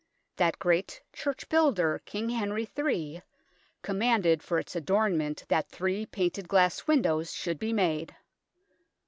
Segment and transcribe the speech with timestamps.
[0.37, 3.21] That great church builder, King Henry III,
[3.83, 8.15] commanded for its adornment that three painted glass windows should be made.